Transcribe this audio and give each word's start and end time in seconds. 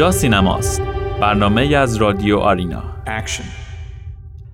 اینجا 0.00 0.18
سینماست. 0.18 0.82
برنامه 1.20 1.76
از 1.76 1.96
رادیو 1.96 2.38
آرینا. 2.38 2.82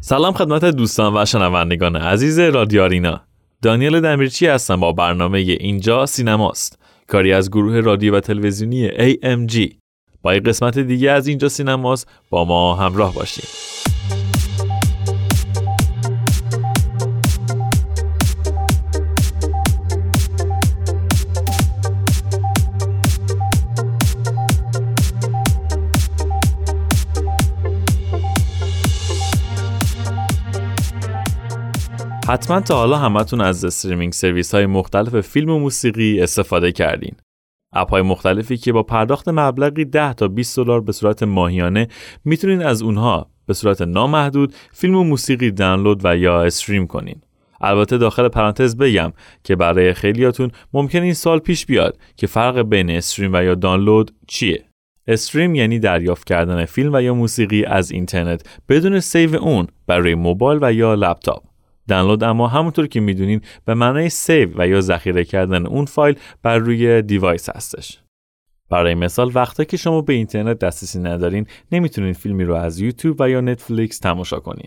سلام 0.01 0.35
خدمت 0.35 0.65
دوستان 0.65 1.17
و 1.17 1.25
شنوندگان 1.25 1.97
عزیز 1.97 2.39
رادیو 2.39 2.83
آرینا. 2.83 3.21
دانیل 3.63 4.01
دمیرچی 4.01 4.47
هستم 4.47 4.81
با 4.81 4.93
برنامه 4.93 5.39
اینجا 5.39 6.07
سینماست. 6.07 6.79
کاری 7.09 7.33
از 7.33 7.51
گروه 7.51 7.81
رادیو 7.81 8.17
و 8.17 8.21
تلویزیونی 8.21 8.89
AMG 8.89 9.75
با 10.23 10.35
یک 10.35 10.43
قسمت 10.43 10.79
دیگه 10.79 11.11
از 11.11 11.27
اینجا 11.27 11.49
سینماست. 11.49 12.09
با 12.31 12.45
ما 12.45 12.75
همراه 12.75 13.15
باشید. 13.15 13.49
حتما 32.29 32.61
تا 32.61 32.77
حالا 32.77 32.97
همتون 32.97 33.41
از 33.41 33.65
streaming 33.65 34.13
service 34.13 34.55
های 34.55 34.67
مختلف 34.67 35.21
فیلم 35.21 35.51
و 35.51 35.59
موسیقی 35.59 36.21
استفاده 36.21 36.73
کردین. 36.73 37.15
اپ 37.73 37.91
های 37.91 38.03
مختلفی 38.03 38.57
که 38.57 38.73
با 38.73 38.83
پرداخت 38.83 39.29
مبلغی 39.29 39.85
10 39.85 40.13
تا 40.13 40.29
20 40.29 40.57
دلار 40.57 40.81
به 40.81 40.93
صورت 40.93 41.23
ماهیانه 41.23 41.89
می‌تونین 42.25 42.63
از 42.63 42.83
اونها 42.83 43.31
به 43.47 43.55
صورت 43.55 43.83
نامحدود 43.83 44.55
فیلم 44.73 44.97
و 44.97 45.05
موسیقی 45.05 45.51
دانلود 45.51 46.01
و 46.05 46.17
یا 46.17 46.43
stream 46.43 46.87
کنین. 46.87 47.21
البته 47.61 47.99
داخل 47.99 48.29
پرانتز 48.29 48.77
بگم 48.77 49.13
که 49.45 49.57
برای 49.57 49.93
خیلیاتون 49.93 50.51
ممکن 50.73 51.03
این 51.03 51.15
سوال 51.15 51.39
پیش 51.39 51.67
بیاد 51.67 51.99
که 52.17 52.27
فرق 52.27 52.63
بین 52.63 52.91
stream 52.91 53.31
و 53.35 53.43
یا 53.43 53.55
دانلود 53.55 54.15
چیه. 54.29 54.65
stream 55.07 55.55
یعنی 55.55 55.79
دریافت 55.79 56.27
کردن 56.27 56.65
فیلم 56.65 56.95
و 56.95 57.03
یا 57.03 57.15
موسیقی 57.15 57.65
از 57.65 57.91
اینترنت 57.91 58.61
بدون 58.69 59.01
save 59.01 59.37
اون 59.37 59.67
برای 59.87 60.15
موبایل 60.15 60.59
و 60.63 60.73
یا 60.73 60.95
لپتاپ. 60.95 61.56
دانلود 61.89 62.25
اما 62.25 62.49
همونطور 62.49 62.87
که 62.87 63.01
می‌دونین 63.01 63.41
به 63.65 63.75
معنای 63.75 64.09
save 64.09 64.49
و 64.57 64.69
یا 64.69 64.81
ذخیره 64.81 65.25
کردن 65.25 65.67
اون 65.67 65.85
فایل 65.85 66.17
بر 66.43 66.59
روی 66.59 67.03
device 67.03 67.49
هستش. 67.49 67.99
برای 68.71 68.95
مثال 68.95 69.31
وقتا 69.35 69.65
که 69.65 69.77
شما 69.77 70.01
به 70.01 70.13
اینترنت 70.13 70.59
دسترسی 70.59 70.99
ندارین 70.99 71.47
نمی‌تونین 71.73 72.13
فیلمی 72.13 72.45
رو 72.45 72.55
از 72.55 72.81
یوتیوب 72.81 73.17
و 73.21 73.31
یا 73.31 73.41
نتفلیکس 73.41 73.99
تماشا 73.99 74.41
کنین. 74.41 74.67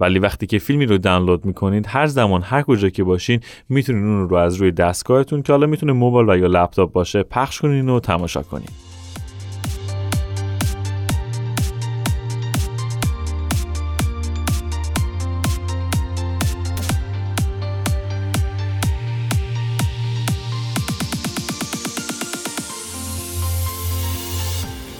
ولی 0.00 0.18
وقتی 0.18 0.46
که 0.46 0.58
فیلمی 0.58 0.86
رو 0.86 0.98
دانلود 0.98 1.44
می‌کنید 1.44 1.86
هر 1.88 2.06
زمان 2.06 2.42
هر 2.42 2.62
کجا 2.62 2.88
که 2.88 3.04
باشین 3.04 3.40
می‌تونین 3.68 4.04
اون 4.04 4.28
رو 4.28 4.36
از 4.36 4.54
روی 4.54 4.70
دستگاهتون 4.70 5.42
که 5.42 5.52
حالا 5.52 5.66
می‌تونه 5.66 5.92
موبایل 5.92 6.30
و 6.30 6.36
یا 6.38 6.46
لپتاپ 6.46 6.92
باشه 6.92 7.22
پخش 7.22 7.60
کنین 7.60 7.88
و 7.88 8.00
تماشا 8.00 8.42
کنین. 8.42 8.85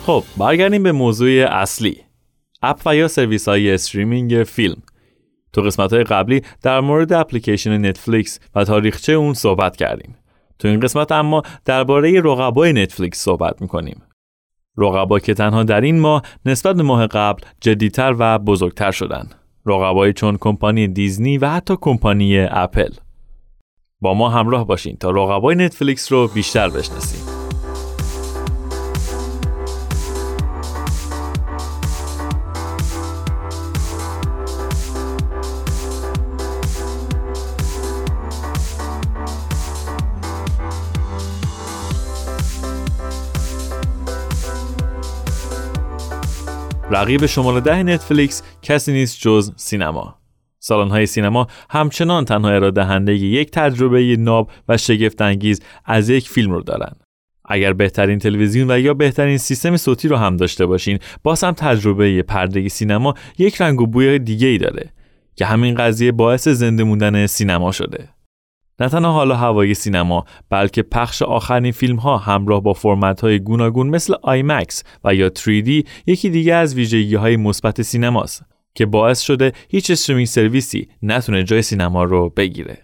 خب 0.06 0.24
برگردیم 0.36 0.82
به 0.82 0.92
موضوع 0.92 1.46
اصلی. 1.48 1.96
اپ 2.62 2.80
و 2.86 2.96
یا 2.96 3.08
سرویس 3.08 3.48
های 3.48 3.74
streaming 3.74 4.42
فیلم. 4.42 4.82
تو 5.52 5.62
قسمت 5.62 5.92
های 5.92 6.04
قبلی 6.04 6.42
در 6.62 6.80
مورد 6.80 7.12
اپلیکیشن 7.12 7.86
نتفلیکس 7.86 8.40
و 8.54 8.64
تاریخچه 8.64 9.12
اون 9.12 9.34
صحبت 9.34 9.76
کردیم. 9.76 10.16
تو 10.58 10.68
این 10.68 10.80
قسمت 10.80 11.12
اما 11.12 11.42
درباره 11.64 12.20
رقبای 12.20 12.72
نتفلیکس 12.72 13.18
صحبت 13.18 13.62
می‌کنیم. 13.62 14.02
رقبا 14.78 15.18
که 15.18 15.34
تنها 15.34 15.62
در 15.62 15.80
این 15.80 16.00
ماه 16.00 16.22
نسبت 16.44 16.76
به 16.76 16.82
ماه 16.82 17.06
قبل 17.06 17.42
جدیتر 17.60 18.14
و 18.18 18.38
بزرگتر 18.38 18.90
شدن. 18.90 19.30
رقبای 19.66 20.12
چون 20.12 20.36
کمپانی 20.40 20.88
دیزنی 20.88 21.38
و 21.38 21.48
حتی 21.48 21.76
کمپانی 21.80 22.38
اپل. 22.38 22.90
با 24.00 24.14
ما 24.14 24.28
همراه 24.28 24.66
باشین 24.66 24.96
تا 24.96 25.10
رقبای 25.10 25.56
نتفلیکس 25.56 26.12
رو 26.12 26.28
بیشتر 26.28 26.68
بشناسیم. 26.68 27.25
رقیب 46.90 47.26
شماره 47.26 47.60
ده 47.60 47.82
نتفلیکس 47.82 48.42
کسی 48.62 48.92
نیست 48.92 49.20
جز 49.20 49.52
سینما. 49.56 50.18
های 50.70 51.06
سینما 51.06 51.46
همچنان 51.70 52.24
تنها 52.24 52.50
ارائه 52.50 52.70
دهنده 52.70 53.14
یک 53.14 53.50
تجربه 53.50 54.16
ناب 54.18 54.50
و 54.68 54.76
شگفت 54.76 55.22
انگیز 55.22 55.60
از 55.84 56.08
یک 56.08 56.28
فیلم 56.28 56.52
رو 56.52 56.62
دارن. 56.62 56.92
اگر 57.44 57.72
بهترین 57.72 58.18
تلویزیون 58.18 58.70
و 58.70 58.80
یا 58.80 58.94
بهترین 58.94 59.38
سیستم 59.38 59.76
صوتی 59.76 60.08
رو 60.08 60.16
هم 60.16 60.36
داشته 60.36 60.66
باشین 60.66 60.98
باز 61.22 61.44
هم 61.44 61.52
تجربه 61.52 62.22
پرده 62.22 62.68
سینما 62.68 63.14
یک 63.38 63.60
رنگ 63.60 63.80
و 63.80 63.86
بوی 63.86 64.18
دیگه 64.18 64.48
ای 64.48 64.58
داره 64.58 64.92
که 65.36 65.46
همین 65.46 65.74
قضیه 65.74 66.12
باعث 66.12 66.48
زنده 66.48 66.84
موندن 66.84 67.26
سینما 67.26 67.72
شده 67.72 68.08
نه 68.80 68.88
تنها 68.88 69.12
حالا 69.12 69.36
هوای 69.36 69.74
سینما 69.74 70.24
بلکه 70.50 70.82
پخش 70.82 71.22
آخرین 71.22 71.72
فیلم 71.72 71.96
ها 71.96 72.16
همراه 72.18 72.62
با 72.62 72.72
فرمت 72.72 73.20
های 73.20 73.38
گوناگون 73.38 73.86
مثل 73.86 74.14
آیمکس 74.22 74.84
و 75.04 75.14
یا 75.14 75.28
3D 75.28 75.86
یکی 76.06 76.30
دیگه 76.30 76.54
از 76.54 76.74
ویژگی 76.74 77.14
های 77.14 77.36
مثبت 77.36 77.82
سینماست 77.82 78.44
که 78.74 78.86
باعث 78.86 79.20
شده 79.20 79.52
هیچ 79.68 79.90
streaming 79.90 80.26
serviceی 80.26 80.88
نتونه 81.02 81.44
جای 81.44 81.62
سینما 81.62 82.04
رو 82.04 82.30
بگیره. 82.36 82.78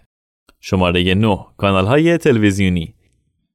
شماره 0.59 1.13
9 1.13 1.37
کانال 1.57 1.85
های 1.85 2.17
تلویزیونی 2.17 2.95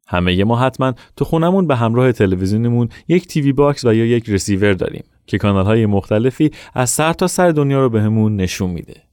همه 0.09 0.45
ما 0.45 0.59
حتما 0.59 0.95
تو 1.17 1.25
خونمون 1.25 1.67
به 1.67 1.77
همراه 1.77 2.13
تلویزیونمون 2.13 2.89
یک 3.09 3.27
TV 3.27 3.53
box 3.53 3.85
و 3.85 3.95
یا 3.95 4.05
یک 4.05 4.31
رسیور 4.31 4.73
داریم 4.73 5.05
که 5.27 5.39
کانال 5.39 5.67
های 5.67 5.87
مختلفی 5.87 6.51
از 6.75 6.91
سر 6.91 7.13
تا 7.13 7.27
سر 7.27 7.51
دنیا 7.51 7.81
رو 7.81 7.89
بهمون 7.89 8.37
نشون 8.37 8.71
میده. 8.71 9.08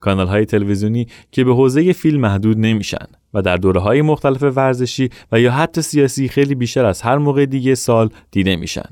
کانال 0.00 0.26
های 0.26 0.44
تلویزیونی 0.44 1.06
که 1.32 1.44
به 1.44 1.54
حوزه 1.54 1.92
فیلم 1.92 2.20
محدود 2.20 2.58
نمیشن 2.58 3.06
و 3.34 3.42
در 3.42 3.56
دوره 3.56 3.80
های 3.80 4.02
مختلف 4.02 4.42
ورزشی 4.42 5.10
و 5.32 5.40
یا 5.40 5.52
حتی 5.52 5.82
سیاسی 5.82 6.28
خیلی 6.28 6.54
بیشتر 6.54 6.84
از 6.84 7.02
هر 7.02 7.18
موقع 7.18 7.46
دیگه 7.46 7.74
سال 7.74 8.08
دیده 8.30 8.56
میشن. 8.56 8.90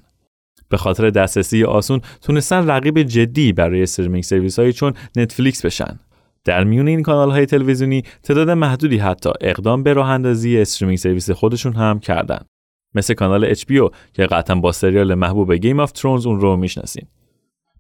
به 0.69 0.77
خاطر 0.77 1.11
دسترسی 1.11 1.65
آسون 1.65 2.01
تونستن 2.23 2.71
رقیب 2.71 3.03
جدی 3.03 3.53
برای 3.53 3.83
streaming 3.83 4.25
service 4.25 4.59
های 4.59 4.73
چون 4.73 4.93
نتفلیکس 5.17 5.65
بشن. 5.65 5.99
در 6.45 6.65
میون 6.65 6.89
این 6.89 7.03
کانال 7.03 7.31
های 7.31 7.47
تلویزیونی 7.47 8.03
تعداد 8.23 8.51
محدودی 8.51 8.99
حتی 8.99 9.31
اقدام 9.41 9.83
به 9.83 9.93
راه 9.93 10.11
اندازی 10.11 10.59
streaming 10.59 10.99
service 10.99 11.31
خودشون 11.31 11.73
هم 11.73 12.01
کردن. 12.01 12.41
مثل 12.95 13.15
کانال 13.15 13.55
HBO 13.55 13.93
که 14.13 14.27
قطعا 14.27 14.57
با 14.57 14.73
سریال 14.73 15.15
محبوب 15.15 15.55
Game 15.55 15.81
of 15.81 15.93
Thrones 15.93 16.27
اون 16.27 16.41
رو 16.41 16.57
می‌شناسین. 16.57 17.07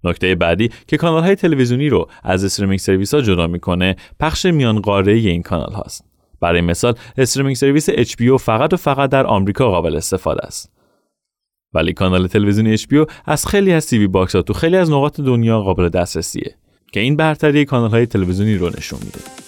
نکته 0.04 0.34
بعدی 0.34 0.70
که 0.86 0.96
کانال 0.96 1.22
های 1.22 1.34
تلویزیونی 1.34 1.88
رو 1.88 2.08
از 2.22 2.44
streaming 2.44 2.78
service 2.78 3.14
ها 3.14 3.20
جدا 3.20 3.46
می‌کنه 3.46 3.96
پخش 4.20 4.46
میان 4.46 4.80
قاره 4.80 5.12
این 5.12 5.42
کانال 5.42 5.72
هاست. 5.72 6.04
برای 6.40 6.60
مثال 6.60 6.94
streaming 7.18 7.56
service 7.56 7.90
HBO 7.90 8.36
فقط 8.40 8.72
و 8.72 8.76
فقط 8.76 9.10
در 9.10 9.26
آمریکا 9.26 9.70
قابل 9.70 9.96
استفاده 9.96 10.46
است. 10.46 10.72
ولی 11.74 11.92
کانال 11.92 12.26
تلویزیونی 12.26 12.76
HBO 12.76 13.10
از 13.24 13.46
خیلی 13.46 13.72
از 13.72 13.86
تیوی 13.86 14.06
باکس 14.06 14.36
ها 14.36 14.42
تو 14.42 14.52
خیلی 14.52 14.76
از 14.76 14.90
نقاط 14.90 15.20
دنیا 15.20 15.60
قابل 15.60 15.88
دسترسیه 15.88 16.54
که 16.92 17.00
این 17.00 17.16
برتری 17.16 17.64
کانال 17.64 17.90
های 17.90 18.06
تلویزیونی 18.06 18.56
رو 18.56 18.68
نشون 18.68 18.98
میده. 19.04 19.47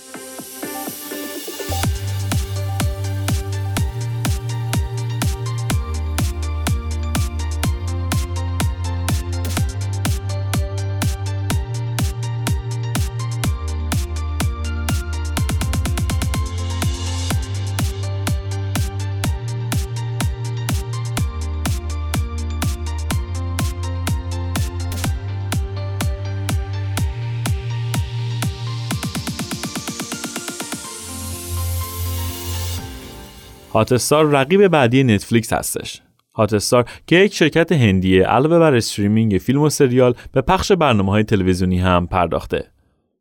Hotstar 33.73 34.27
رقیب 34.27 34.69
بعدی 34.69 35.05
نتفلیکس 35.05 35.53
هستش. 35.53 36.03
Hotstar 36.35 36.85
که 37.07 37.17
یک 37.17 37.35
شرکت 37.35 37.73
هندیه 37.73 38.25
علاوه 38.25 38.59
بر 38.59 38.75
streaming 38.75 39.39
فیلم 39.39 39.63
و 39.63 39.69
سریال 39.69 40.15
به 40.33 40.41
پخش 40.41 40.73
برنامه 40.73 41.11
های 41.11 41.25
تلویزیونی 41.25 41.79
هم 41.79 42.07
پرداخته. 42.07 42.67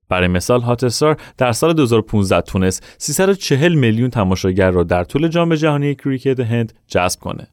برای 0.10 0.28
مثال 0.28 0.62
Hotstar 0.62 1.18
در 1.38 1.51
سال 1.51 1.74
2015 1.74 2.42
تونست 2.42 2.96
340 2.98 3.74
میلیون 3.74 4.10
تماشاگر 4.10 4.72
را 4.72 4.84
در 4.84 5.04
طول 5.04 5.28
جام 5.28 5.56
جهانی 5.56 5.96
کریکت 5.96 6.40
هند 6.40 6.74
جذب 6.88 7.19
کنه. 7.19 7.48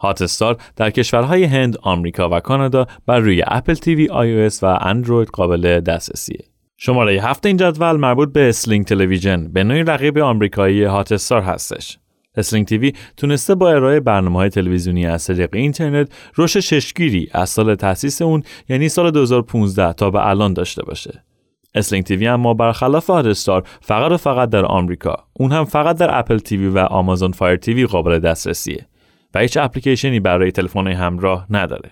Hotstar 0.00 0.56
در 0.76 0.90
کشورهای 0.90 1.44
هند، 1.44 1.76
آمریکا 1.82 2.28
و 2.28 2.40
کانادا 2.40 2.86
بر 3.06 3.18
روی 3.18 3.42
Apple 3.46 3.74
TV، 3.74 4.08
iOS 4.08 4.50
و 4.62 4.78
اندروید 4.80 5.28
قابل 5.28 5.80
دسترسیه. 5.80 6.44
شماره 6.76 7.22
هفت 7.22 7.46
این 7.46 7.56
جدول 7.56 7.96
مربوط 7.96 8.32
به 8.32 8.48
Sling 8.48 8.84
تلویزیون 8.84 9.52
به 9.52 9.64
نوعی 9.64 9.82
رقیب 9.82 10.18
آمریکایی 10.18 10.84
Hotstar 10.84 11.42
هستش. 11.42 11.98
Sling 12.36 12.66
TV 12.66 12.92
تونسته 13.16 13.54
با 13.54 13.70
ارائه 13.70 14.00
برنامه 14.00 14.38
های 14.38 14.48
تلویزیونی 14.48 15.06
از 15.06 15.26
طریق 15.26 15.54
اینترنت 15.54 16.12
رشد 16.38 16.60
چشمگیری 16.60 17.28
از 17.32 17.50
سال 17.50 17.74
تأسیس 17.74 18.22
اون 18.22 18.42
یعنی 18.68 18.88
سال 18.88 19.10
2015 19.10 19.92
تا 19.92 20.10
به 20.10 20.28
الان 20.28 20.52
داشته 20.52 20.82
باشه. 20.82 21.24
Sling 21.74 22.04
TV 22.04 22.26
اما 22.26 22.54
برخلاف 22.54 23.10
Hotstar 23.10 23.68
فقط 23.80 24.12
و 24.12 24.16
فقط 24.16 24.50
در 24.50 24.64
آمریکا 24.64 25.16
اون 25.32 25.52
هم 25.52 25.64
فقط 25.64 25.96
در 25.96 26.18
Apple 26.18 26.38
TV 26.38 26.68
و 26.68 26.78
Amazon 26.78 27.32
Fire 27.32 27.56
TV 27.56 27.86
قابل 27.86 28.18
دسترسیه 28.18 28.86
و 29.34 29.38
هیچ 29.38 29.56
اپلیکیشنی 29.56 30.20
برای 30.20 30.52
تلفن 30.52 30.86
همراه 30.86 31.46
نداره. 31.50 31.90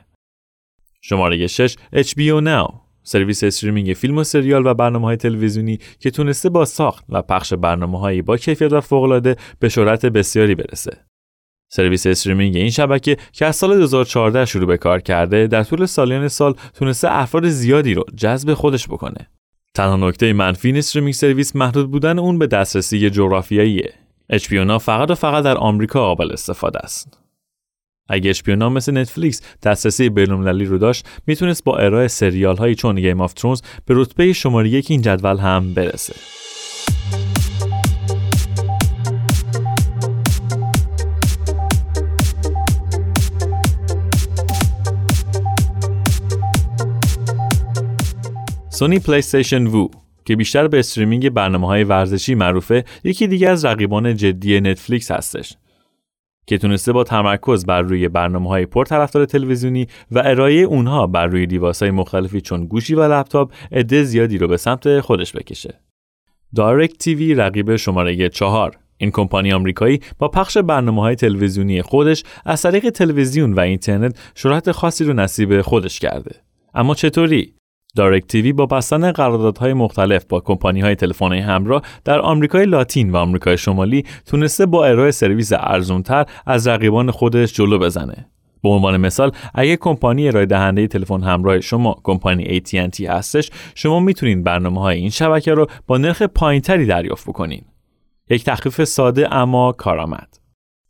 شماره 1.01 1.47
6 1.47 1.77
HBO 1.95 2.45
Now 2.45 2.92
سرویس 3.03 3.45
streaming 3.45 3.93
فیلم 3.93 4.19
و 4.19 4.25
سریال 4.25 4.67
و 4.67 4.75
برنامه 4.75 5.07
های 5.07 5.17
تلویزیونی 5.17 5.79
که 5.99 6.11
تونسته 6.11 6.49
با 6.49 6.65
ساخت 6.65 7.05
و 7.09 7.23
پخش 7.23 7.55
برنامه 7.55 7.99
هایی 8.01 8.23
با 8.23 8.37
کیفیت 8.37 8.73
و 8.73 8.81
فوقالعاده 8.81 9.37
به 9.59 9.69
شهرت 9.69 10.07
بسیاری 10.07 10.55
برسه. 10.55 10.99
سرویس 11.73 12.07
streaming 12.07 12.57
این 12.57 12.71
شبکه 12.71 13.17
که 13.33 13.47
از 13.47 13.57
سال 13.57 13.79
2014 13.79 14.45
شروع 14.45 14.67
به 14.67 14.77
کار 14.77 15.01
کرده 15.01 15.47
در 15.47 15.65
طول 15.65 15.87
سالیان 15.87 16.29
سال 16.29 16.55
تونسته 16.75 17.09
افراد 17.11 17.49
زیادی 17.49 17.95
رو 17.95 18.05
جذب 18.17 18.55
خودش 18.55 18.89
بکنه. 18.89 19.29
تنها 19.75 19.97
نکته 19.97 20.33
منفی 20.33 20.69
این 20.69 20.77
streaming 20.77 21.15
service 21.15 21.57
محدود 21.57 21.91
بودن 21.91 22.19
اون 22.19 22.39
به 22.39 22.47
دسترسی 22.47 23.11
جغرافیاییه. 23.11 23.93
HBO 24.33 24.79
فقط 24.81 25.11
و 25.11 25.15
فقط 25.15 25.45
در 25.45 25.57
آمریکا 25.57 26.01
قابل 26.01 26.33
استفاده 26.33 26.79
است. 26.79 27.22
اگه 28.09 28.31
HBO 28.31 28.50
Now 28.50 28.69
مثل 28.69 28.99
نتفلیکس 28.99 29.41
دسترسی 29.63 30.09
بین‌المللی 30.09 30.65
رو 30.65 30.79
داشت 30.79 31.07
می‌تونست 31.27 31.65
با 31.65 31.79
ارائه 31.79 32.09
سریال 32.09 32.57
هایی 32.57 32.75
چون 32.75 33.01
Game 33.01 33.21
of 33.21 33.33
Thrones 33.33 33.61
به 33.87 33.95
رتبه 33.97 34.33
شماره 34.33 34.69
یک 34.69 34.91
این 34.91 35.03
جدول 35.03 35.37
هم 35.37 35.75
برسه. 35.75 36.15
Sony 48.71 48.99
PlayStation 48.99 49.67
Vue 49.67 49.89
که 50.25 50.37
بیشتر 50.37 50.69
به 50.69 50.79
streaming 50.79 51.31
برنامه 51.31 51.67
های 51.67 51.85
ورزشی 51.85 52.35
معروفه 52.35 52.85
یکی 53.05 53.27
دیگه 53.27 53.49
از 53.49 53.65
رقیبان 53.65 54.17
جدی 54.17 54.61
نتفلیکس 54.61 55.11
هستش. 55.11 55.57
که 56.47 56.59
تونسته 56.59 56.93
با 56.93 57.05
تمرکز 57.05 57.67
بر 57.67 57.83
روی 57.83 58.09
برنامه 58.09 58.49
های 58.49 58.67
پرطرفدار 58.67 59.25
تلویزیونی 59.25 59.87
و 60.11 60.23
ارائه 60.25 60.61
اونها 60.61 61.07
بر 61.07 61.27
روی 61.27 61.47
device 61.47 61.83
های 61.83 61.91
مختلفی 61.91 62.41
چون 62.41 62.67
گوشی 62.67 62.95
و 62.95 63.13
لپتاپ 63.13 63.53
عده 63.73 64.03
زیادی 64.03 64.39
رو 64.39 64.49
به 64.49 64.57
سمت 64.57 65.01
خودش 65.01 65.37
بکشه. 65.37 65.81
DirecTV 66.55 67.35
رقیب 67.35 67.77
شماره 67.77 68.29
چهار 68.29 68.79
این 68.97 69.11
کمپانی 69.11 69.53
آمریکایی 69.53 70.01
با 70.19 70.29
پخش 70.29 70.59
برنامه 70.59 71.03
های 71.03 71.15
تلویزیونی 71.15 71.83
خودش 71.83 72.25
از 72.45 72.63
طریق 72.63 72.91
تلویزیون 72.91 73.53
و 73.53 73.61
اینترنت 73.61 74.19
شهرت 74.35 74.73
خاصی 74.73 75.05
رو 75.05 75.13
نصیب 75.13 75.63
خودش 75.63 76.01
کرده. 76.01 76.35
اما 76.75 76.95
چطوری؟ 76.95 77.55
دایرکت 77.97 78.37
با 78.37 78.67
بستن 78.67 79.13
قراردادهای 79.13 79.73
مختلف 79.73 80.25
با 80.25 80.41
کمپانی 80.41 80.81
های 80.81 80.95
تلفنی 80.95 81.41
همراه 81.41 81.83
در 82.05 82.21
آمریکای 82.21 82.67
لاتین 82.67 83.11
و 83.11 83.17
آمریکای 83.17 83.59
شمالی 83.59 84.05
تونسته 84.27 84.67
با 84.67 84.87
ارائه 84.87 85.11
سرویس 85.11 85.53
ارزونتر 85.53 86.25
از 86.47 86.69
رقیبان 86.69 87.11
خودش 87.11 87.53
جلو 87.53 87.79
بزنه. 87.79 88.27
به 88.63 88.69
عنوان 88.69 88.97
مثال 88.97 89.33
اگه 89.55 89.77
کمپانی 89.77 90.29
ارائه 90.29 90.47
دهنده 90.47 90.87
تلفن 90.87 91.23
همراه 91.23 91.61
شما 91.61 92.01
کمپانی 92.03 92.61
AT&T 92.61 93.01
هستش 93.01 93.51
شما 93.75 94.01
می‌تونید 94.01 94.45
برنامه 94.45 94.81
های 94.81 94.99
این 94.99 95.11
شبکه 95.11 95.55
رو 95.55 95.67
با 95.87 95.99
نرخ 95.99 96.23
پایینتری 96.23 96.87
دریافت 96.87 97.29
بکنین. 97.29 97.65
یک 98.31 98.45
تخفیف 98.45 98.85
ساده 98.85 99.35
اما 99.35 99.73
کارآمد. 99.73 100.39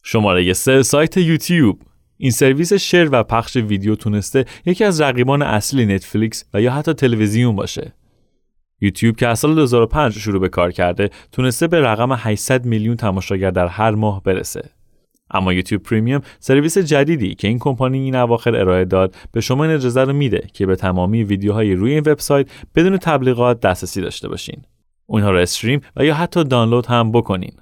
شماره 0.02 0.52
3 0.52 0.82
سایت 0.82 1.16
یوتیوب 1.16 1.78
این 2.22 2.30
سرویس 2.30 2.72
شیر 2.72 3.08
و 3.12 3.22
پخش 3.22 3.56
ویدیو 3.56 3.94
تونسته 3.94 4.44
یکی 4.66 4.84
از 4.84 5.00
رقیبان 5.00 5.42
اصلی 5.42 5.86
نتفلیکس 5.86 6.44
و 6.54 6.60
یا 6.60 6.72
حتی 6.72 6.92
تلویزیون 6.92 7.56
باشه. 7.56 7.92
یوتیوب 8.80 9.16
که 9.16 9.28
از 9.28 9.38
سال 9.38 9.54
2005 9.54 10.18
شروع 10.18 10.40
به 10.40 10.48
کار 10.48 10.72
کرده 10.72 11.10
تونسته 11.32 11.66
به 11.66 11.80
رقم 11.80 12.12
800 12.12 12.64
میلیون 12.64 12.96
تماشاگر 12.96 13.50
در 13.50 13.66
هر 13.66 13.90
ماه 13.90 14.22
برسه. 14.22 14.70
اما 15.30 15.52
یوتیوب 15.52 15.82
پریمیوم 15.82 16.22
سرویس 16.40 16.78
جدیدی 16.78 17.34
که 17.34 17.48
این 17.48 17.58
کمپانی 17.58 17.98
این 17.98 18.16
اواخر 18.16 18.56
ارائه 18.56 18.84
داد 18.84 19.14
به 19.32 19.40
شما 19.40 19.64
این 19.64 19.74
اجازه 19.74 20.04
رو 20.04 20.12
میده 20.12 20.46
که 20.52 20.66
به 20.66 20.76
تمامی 20.76 21.24
ویدیوهای 21.24 21.74
روی 21.74 21.92
این 21.92 22.02
وبسایت 22.06 22.46
بدون 22.74 22.96
تبلیغات 22.96 23.60
دسترسی 23.60 24.00
داشته 24.00 24.28
باشین. 24.28 24.62
اونها 25.06 25.30
رو 25.30 25.38
استریم 25.38 25.80
و 25.96 26.04
یا 26.04 26.14
حتی 26.14 26.44
دانلود 26.44 26.86
هم 26.86 27.12
بکنین. 27.12 27.52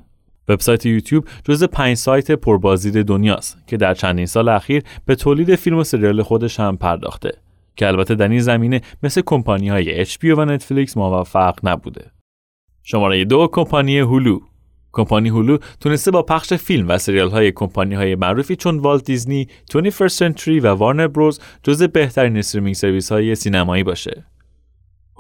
وبسایت 0.51 0.87
یوتیوب 0.87 1.25
جز 1.45 1.65
پنج 1.65 1.97
سایت 1.97 2.31
پربازدید 2.31 3.07
دنیاست 3.07 3.59
که 3.67 3.77
در 3.77 3.95
چندین 3.95 4.27
سال 4.27 4.49
اخیر 4.49 4.83
به 5.07 5.15
تولید 5.15 5.55
فیلم 5.55 5.79
و 5.79 5.85
سریال 5.85 6.23
خودش 6.23 6.61
هم 6.61 6.77
پرداخته 6.77 7.33
که 7.77 7.87
البته 7.87 8.15
در 8.15 8.29
این 8.29 8.41
زمینه 8.41 8.81
مثل 9.03 9.23
کمپانی 9.27 9.69
های 9.69 10.05
HBO 10.05 10.25
و 10.25 10.45
نتفلیکس 10.45 10.97
موفق 10.97 11.59
نبوده. 11.63 12.11
شماره 12.83 13.25
دو 13.25 13.49
کمپانی 13.53 13.99
Hulu 13.99 14.41
کمپانی 14.93 15.29
Hulu 15.29 15.59
تونسته 15.81 16.11
با 16.11 16.23
پخش 16.23 16.53
فیلم 16.53 16.89
و 16.89 16.99
سریال 16.99 17.31
های 17.31 17.53
کمپانی 17.53 17.95
های 17.95 18.15
معروفی 18.15 18.57
چون 18.57 18.79
والت 18.79 19.05
دیزنی، 19.05 19.49
21st 19.73 20.07
Century 20.07 20.61
و 20.61 20.75
Warner 20.75 21.07
Bros 21.07 21.41
جز 21.63 21.83
بهترین 21.83 22.37
streaming 22.37 22.75
service 22.75 23.13
های 23.13 23.35
سینمایی 23.35 23.83
باشه. 23.83 24.25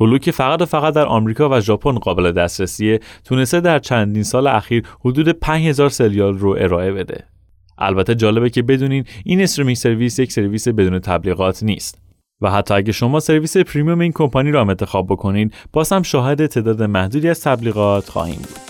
Hulu 0.00 0.18
که 0.18 0.32
فقط 0.32 0.62
و 0.62 0.64
فقط 0.64 0.94
در 0.94 1.06
آمریکا 1.06 1.48
و 1.52 1.60
ژاپن 1.60 1.98
قابل 1.98 2.32
دسترسیه 2.32 3.00
تونسته 3.24 3.60
در 3.60 3.78
چندین 3.78 4.22
سال 4.22 4.46
اخیر 4.46 4.86
حدود 5.00 5.28
5000 5.28 5.88
سریال 5.88 6.38
رو 6.38 6.56
ارائه 6.58 6.92
بده. 6.92 7.24
البته 7.78 8.14
جالبه 8.14 8.50
که 8.50 8.62
بدونین 8.62 9.04
این 9.24 9.40
streaming 9.40 9.76
service 9.76 10.18
یک 10.18 10.32
سرویس 10.32 10.68
بدون 10.68 10.98
تبلیغات 10.98 11.62
نیست. 11.62 11.98
و 12.40 12.50
حتی 12.50 12.74
اگه 12.74 12.92
شما 12.92 13.20
سرویس 13.20 13.56
premium 13.56 14.00
این 14.00 14.12
کمپانی 14.12 14.50
هم 14.50 14.68
انتخاب 14.68 15.06
بکنین 15.06 15.50
باز 15.72 15.92
هم 15.92 16.02
شاهد 16.02 16.46
تعداد 16.46 16.82
محدودی 16.82 17.28
از 17.28 17.40
تبلیغات 17.40 18.08
خواهیم 18.08 18.36
بود. 18.36 18.69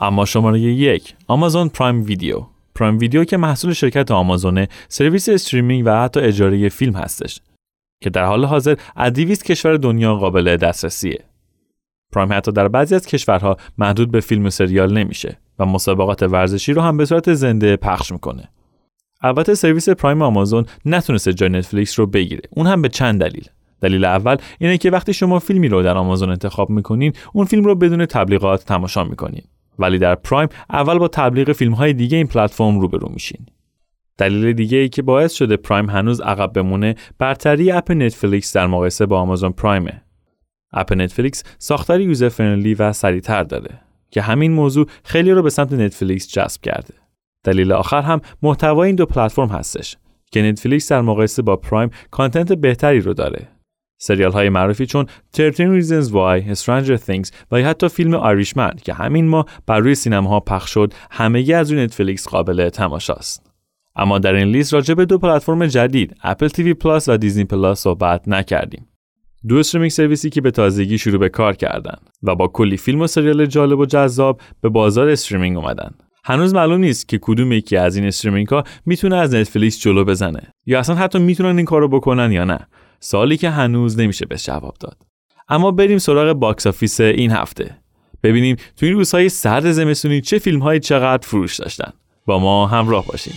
اما 0.00 0.24
شماره 0.24 0.60
یک 0.60 1.14
Amazon 1.26 1.68
Prime 1.68 2.04
Video. 2.04 2.42
Prime 2.74 2.98
Video 2.98 3.24
که 3.24 3.36
محصول 3.36 3.72
شرکت 3.72 4.10
آمازونه 4.10 4.68
سرویس 4.88 5.28
streaming 5.28 5.82
و 5.86 6.02
حتی 6.02 6.20
اجاره 6.20 6.68
فیلم 6.68 6.92
هستش 6.92 7.40
که 8.02 8.10
در 8.10 8.24
حال 8.24 8.44
حاضر 8.44 8.76
از 8.96 9.12
200 9.12 9.44
کشور 9.44 9.76
دنیا 9.76 10.14
قابل 10.14 10.56
دسترسیه. 10.56 11.24
Prime 12.12 12.32
حتی 12.32 12.52
در 12.52 12.68
بعضی 12.68 12.94
از 12.94 13.06
کشورها 13.06 13.56
محدود 13.78 14.10
به 14.10 14.20
فیلم 14.20 14.44
و 14.44 14.50
سریال 14.50 14.98
نمیشه 14.98 15.38
و 15.58 15.66
مسابقات 15.66 16.22
ورزشی 16.22 16.72
رو 16.72 16.82
هم 16.82 16.96
به 16.96 17.04
صورت 17.04 17.34
زنده 17.34 17.76
پخش 17.76 18.12
می‌کنه. 18.12 18.48
البته 19.20 19.54
سرویس 19.54 19.88
Prime 19.88 20.22
آمازون 20.22 20.66
نتونسته 20.84 21.32
جای 21.32 21.48
نتفلیکس 21.48 21.98
رو 21.98 22.06
بگیره. 22.06 22.42
اون 22.50 22.66
هم 22.66 22.82
به 22.82 22.88
چند 22.88 23.20
دلیل. 23.20 23.48
دلیل 23.80 24.04
اول 24.04 24.36
اینه 24.58 24.78
که 24.78 24.90
وقتی 24.90 25.12
شما 25.12 25.38
فیلمی 25.38 25.68
رو 25.68 25.82
در 25.82 25.96
آمازون 25.96 26.30
انتخاب 26.30 26.70
می‌کنین 26.70 27.12
اون 27.32 27.46
فیلم 27.46 27.64
رو 27.64 27.74
بدون 27.74 28.06
تبلیغات 28.06 28.64
تماشا 28.64 29.04
می‌کنین. 29.04 29.42
ولی 29.78 29.98
در 29.98 30.14
Prime 30.14 30.48
اول 30.70 30.98
با 30.98 31.08
تبلیغ 31.08 31.52
فیلم 31.52 31.72
های 31.72 31.92
دیگه 31.92 32.16
این 32.16 32.26
پلتفرم 32.26 32.80
روبرو 32.80 33.08
میشین. 33.12 33.46
دلیل 34.18 34.52
دیگه 34.52 34.78
ای 34.78 34.88
که 34.88 35.02
باعث 35.02 35.32
شده 35.32 35.56
Prime 35.56 35.90
هنوز 35.90 36.20
عقب 36.20 36.52
بمونه 36.52 36.94
برتری 37.18 37.70
اپ 37.70 37.90
نتفلیکس 37.90 38.56
در 38.56 38.66
مقایسه 38.66 39.06
با 39.06 39.20
Amazon 39.20 39.52
Prime 39.52 39.88
ه. 39.88 40.02
اپ 40.72 40.92
نتفلیکس 40.92 41.44
ساختار 41.58 42.00
user 42.00 42.28
friendly 42.28 42.74
و 42.74 42.92
سریعتر 42.92 43.42
داره 43.42 43.80
که 44.10 44.22
همین 44.22 44.52
موضوع 44.52 44.86
خیلیا 45.04 45.30
رو 45.30 45.42
به 45.42 45.50
سمت 45.50 45.72
نتفلیکس 45.72 46.28
جذب 46.28 46.60
کرده. 46.60 46.94
دلیل 47.44 47.72
آخر 47.72 48.02
هم 48.02 48.20
محتوای 48.42 48.86
این 48.86 48.96
دو 48.96 49.06
پلتفرم 49.06 49.48
هستش 49.48 49.96
که 50.32 50.42
نتفلیکس 50.42 50.92
در 50.92 51.00
مقایسه 51.00 51.42
با 51.42 51.56
Prime 51.56 51.90
content 52.10 52.52
بهتری 52.52 53.00
رو 53.00 53.14
داره 53.14 53.48
سریال 54.04 54.32
های 54.32 54.48
معروفی 54.48 54.86
چون 54.86 55.06
13 55.32 55.80
Reasons 55.80 56.08
Why, 56.08 56.56
Stranger 56.58 56.98
Things 57.06 57.30
و 57.52 57.60
یا 57.60 57.68
حتی 57.68 57.88
فیلم 57.88 58.14
Irishman 58.14 58.70
که 58.84 58.94
همین 58.94 59.28
ماه 59.28 59.46
بر 59.66 59.78
روی 59.78 59.94
سینماها 59.94 60.40
پخش 60.40 60.70
شد 60.70 60.92
همگی 61.10 61.52
از 61.52 61.72
روی 61.72 61.84
نتفلیکس 61.84 62.28
قابل 62.28 62.68
تماشاست. 62.68 63.50
اما 63.96 64.18
در 64.18 64.34
این 64.34 64.48
لیست 64.48 64.74
راجع 64.74 64.94
به 64.94 65.04
دو 65.04 65.18
پلتفرم 65.18 65.66
جدید 65.66 66.16
Apple 66.22 66.48
TV 66.48 66.74
Plus 66.74 67.08
و 67.08 67.16
Disney 67.16 67.44
Plus 67.44 67.80
صحبت 67.80 68.28
نکردیم. 68.28 68.86
دو 69.48 69.56
streaming 69.56 69.90
service 69.90 70.25
ی 70.25 70.30
که 70.30 70.40
به 70.40 70.50
تازگی 70.50 70.98
شروع 70.98 71.18
به 71.18 71.28
کار 71.28 71.56
کردن 71.56 71.96
و 72.22 72.34
با 72.34 72.48
کلی 72.48 72.76
فیلم 72.76 73.00
و 73.00 73.06
سریال 73.06 73.46
جالب 73.46 73.78
و 73.78 73.86
جذاب 73.86 74.40
به 74.60 74.68
بازار 74.68 75.08
streaming 75.08 75.56
اومدن. 75.56 75.90
هنوز 76.24 76.54
معلوم 76.54 76.80
نیست 76.80 77.08
که 77.08 77.18
کدوم 77.22 77.52
یکی 77.52 77.76
از 77.76 77.96
این 77.96 78.06
streaming 78.06 78.48
ها 78.48 78.64
می‌تونه 78.86 79.16
از 79.16 79.34
نتفلیکس 79.34 79.80
جلو 79.80 80.04
بزنه 80.04 80.42
یا 80.66 80.78
اصلا 80.78 80.96
حتی 80.96 81.18
می‌تونن 81.18 81.56
این 81.56 81.66
کارو 81.66 81.88
بکنن 81.88 82.32
یا 82.32 82.44
نه 82.44 82.68
سوالی 83.04 83.36
که 83.36 83.50
هنوز 83.50 83.98
نمیشه 83.98 84.26
بهش 84.26 84.36
جواب 84.36 84.74
داد. 84.80 84.96
اما 85.48 85.70
بریم 85.70 85.98
سراغ 85.98 86.32
box 86.32 86.66
office 86.66 87.00
این 87.00 87.30
هفته. 87.30 87.78
ببینیم 88.22 88.56
تو 88.76 88.86
این 88.86 88.94
روزهای 88.94 89.28
سرد 89.28 89.72
زمستونی 89.72 90.20
چه 90.20 90.38
فیلم 90.38 90.60
های 90.60 90.80
چقدر 90.80 91.28
فروش 91.28 91.60
داشتن. 91.60 91.92
با 92.26 92.38
ما 92.38 92.66
همراه 92.66 93.06
باشیم 93.06 93.34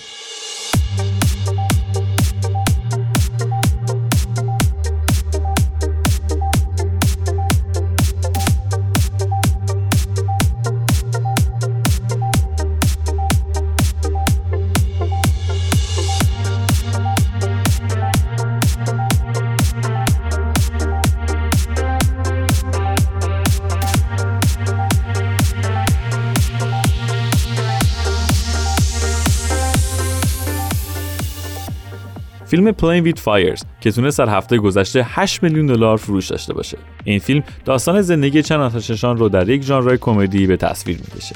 فیلم 32.58 32.72
Playing 32.72 33.04
with 33.04 33.20
Fire 33.20 33.64
که 33.82 33.92
تونست 33.92 34.18
در 34.18 34.30
هفته 34.30 34.58
گذشته 34.58 35.06
8 35.08 35.44
میلیون 35.44 35.66
دلار 35.66 35.98
فروش 35.98 36.28
داشته 36.28 36.54
باشه. 36.54 36.78
این 37.04 37.20
فیلم 37.20 37.44
داستان 37.66 38.02
زندگی 38.02 38.42
چند 38.42 38.60
آتشنشان 38.60 39.18
رو 39.18 39.30
در 39.30 39.50
یک 39.50 39.64
ژانر 39.64 39.98
کمدی 39.98 40.48
به 40.48 40.58
تصویر 40.58 40.98
می‌کشه. 40.98 41.36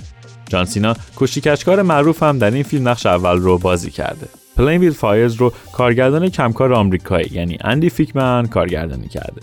جان 0.50 0.66
سینا 0.66 0.96
کشتی 1.18 1.42
کج‌کار 1.42 1.82
معروف 1.82 2.24
هم 2.24 2.38
در 2.38 2.52
این 2.52 2.64
فیلم 2.64 2.90
نقش 2.90 3.06
اول 3.06 3.38
رو 3.38 3.58
بازی 3.58 3.92
کرده. 3.92 4.28
Playing 4.58 4.82
with 4.82 4.94
Fire 4.94 5.36
رو 5.36 5.54
کارگردان 5.74 6.30
کمکار 6.30 6.74
آمریکایی 6.74 7.30
یعنی 7.32 7.58
اندی 7.62 7.90
فیکمن 7.90 8.46
کارگردانی 8.46 9.08
کرده. 9.08 9.42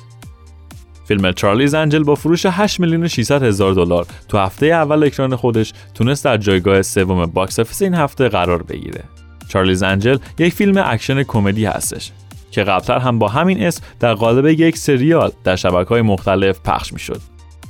فیلم 1.05 1.33
Charlie's 1.33 1.75
Angels 1.75 2.03
با 2.03 2.15
فروش 2.15 2.47
8 2.47 2.81
میلیون 2.81 3.09
600 3.09 3.43
هزار 3.43 3.73
دلار 3.73 4.07
تو 4.29 4.39
هفته 4.39 4.67
اول 4.67 5.05
اکران 5.05 5.37
خودش 5.37 5.73
تونست 5.95 6.25
در 6.25 6.37
جایگاه 6.37 6.83
سوم 6.83 7.27
box 7.27 7.59
office 7.59 7.83
این 7.83 7.95
هفته 7.95 8.29
قرار 8.29 8.63
بگیره. 8.63 9.05
Charlie's 9.49 9.83
Angels 9.83 10.17
یک 10.39 10.55
فیلم 10.55 10.83
اکشن 10.87 11.23
کمدی 11.23 11.65
هستش 11.67 12.13
که 12.51 12.65
قبلتر 12.65 12.99
هم 12.99 13.19
با 13.19 13.29
همین 13.29 13.63
اسم 13.63 13.83
در 14.01 14.15
قالب 14.15 14.47
یک 14.47 14.79
سریال 14.79 15.33
در 15.45 15.57
شبکه 15.57 15.89
های 15.89 16.03
مختلف 16.03 16.61
پخش 16.65 16.93
می 16.93 16.99
شد. 16.99 17.21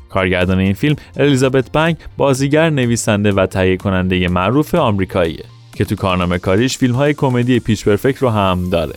کارگردان 0.09 0.59
این 0.59 0.73
فیلم 0.73 0.97
الیزابت 1.17 1.73
بنکس 1.73 1.97
بازیگر 2.17 2.71
نویسنده 2.71 3.33
و 3.33 3.47
تهیه 3.47 3.77
کننده 3.77 4.29
معروف 4.29 4.75
آمریکاییه 4.75 5.45
که 5.75 5.85
تو 5.85 5.95
کارنامه 5.95 6.39
کاریش 6.39 6.79
فیلم 6.79 6.95
های 6.95 7.15
کمدی 7.15 7.61
Pitch 7.61 7.85
Perfect 7.85 8.23
رو 8.23 8.29
هم 8.29 8.71
داره. 8.71 8.95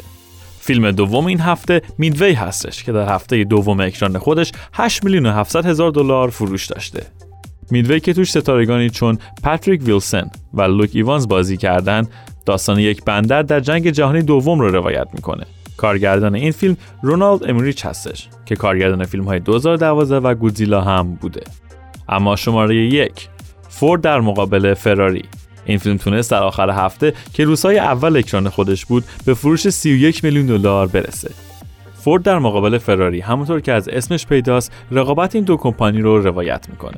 فیلم 0.60 0.92
دوم 0.92 1.26
این 1.26 1.40
هفته 1.40 1.82
Midway 1.98 2.34
هستش 2.34 2.84
که 2.84 2.92
در 2.92 3.14
هفته 3.14 3.44
دوم 3.44 3.80
اکران 3.80 4.18
خودش 4.18 4.52
8 4.74 5.04
میلیون 5.04 5.26
و 5.26 5.32
700 5.32 5.66
هزار 5.66 5.92
دلار 5.92 6.30
فروش 6.30 6.66
داشته. 6.66 7.06
Midway 7.72 8.00
که 8.00 8.14
توش 8.14 8.30
ستارگانی 8.32 8.90
چون 8.90 9.18
پاتریک 9.44 9.82
ویلسن 9.86 10.32
و 10.54 10.62
لوک 10.62 10.90
ایوانز 10.94 11.28
بازی 11.28 11.58
کردن 11.58 12.08
داستان 12.46 12.80
یک 12.80 13.06
بندر 13.06 13.42
در 13.42 13.60
جنگ 13.60 13.90
جهانی 13.90 14.22
دوم 14.22 14.60
رو 14.60 14.70
روایت 14.70 15.08
می‌کنه. 15.14 15.46
کارگردان 15.78 16.36
این 16.36 16.52
فیلم 16.52 16.78
رونالد 17.02 17.50
امریچ 17.50 17.86
هستش 17.86 18.30
که 18.46 18.56
کارگردان 18.56 19.06
فیلم 19.06 19.24
های 19.24 19.40
2012 19.40 20.16
و 20.18 20.34
گودزیلا 20.34 20.82
هم 20.82 21.16
بوده. 21.16 21.42
اما 22.10 22.36
شماره 22.36 22.76
یک 22.76 23.28
فورد 23.70 24.02
در 24.02 24.20
مقابل 24.20 24.74
فراری. 24.74 25.24
این 25.66 25.78
فیلم 25.78 25.98
تونست 25.98 26.32
در 26.32 26.44
آخر 26.44 26.70
هفته 26.70 27.14
که 27.34 27.46
روزهای 27.46 27.80
اول 27.80 28.18
اکران 28.18 28.50
خودش 28.50 28.86
بود 28.86 29.04
به 29.26 29.34
فروش 29.34 29.70
31 29.70 30.24
میلیون 30.24 30.46
دلار 30.46 30.88
برسه. 30.88 31.32
فورد 31.94 32.24
در 32.24 32.40
مقابل 32.40 32.78
فراری 32.78 33.20
همونطور 33.20 33.60
که 33.60 33.72
از 33.72 33.88
اسمش 33.88 34.28
پیداست 34.28 34.72
رقابت 34.92 35.36
این 35.36 35.44
دو 35.44 35.58
کمپانی 35.58 36.02
رو 36.02 36.22
روایت 36.22 36.70
می‌کنه. 36.70 36.98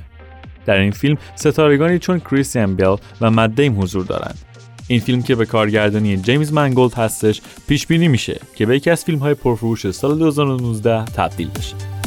در 0.65 0.77
این 0.77 0.91
فیلم 0.91 1.17
ستارگانی 1.35 1.99
چون 1.99 2.19
کریستیان 2.19 2.75
بیل 2.75 2.95
و 3.21 3.31
مدیم 3.31 3.81
حضور 3.81 4.05
دارند. 4.05 4.52
این 4.87 4.99
فیلم 4.99 5.21
که 5.21 5.35
به 5.35 5.45
کارگردانی 5.45 6.17
جیمز 6.17 6.53
منگولد 6.53 6.93
هستش 6.93 7.41
پیش 7.67 7.87
بینی 7.87 8.07
میشه 8.07 8.39
که 8.55 8.65
به 8.65 8.75
یکی 8.75 8.89
از 8.89 9.03
فیلم 9.03 9.19
های 9.19 9.33
پرفروش 9.33 9.91
سال 9.91 10.19
2019 10.19 11.05
تبدیل 11.05 11.49
بشه. 11.49 12.02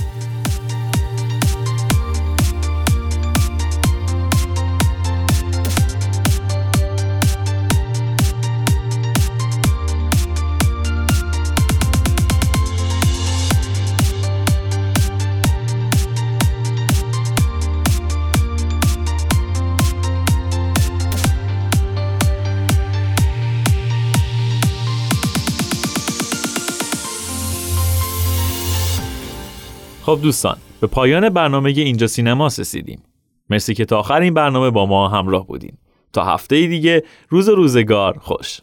خب 30.06 30.18
دوستان 30.22 30.56
به 30.80 30.86
پایان 30.86 31.28
برنامه 31.28 31.70
اینجا 31.70 32.06
سینما 32.06 32.46
رسیدیم. 32.46 33.02
مرسی 33.50 33.74
که 33.74 33.84
تا 33.84 33.98
آخر 33.98 34.20
این 34.20 34.34
برنامه 34.34 34.70
با 34.70 34.86
ما 34.86 35.08
همراه 35.08 35.46
بودین. 35.46 35.72
تا 36.12 36.24
هفته 36.24 36.66
دیگه 36.66 37.02
روز 37.28 37.48
روزگار 37.48 38.18
خوش. 38.18 38.60